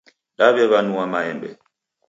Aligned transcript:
Daw'ew'anua 0.37 1.05
maembe. 1.13 1.49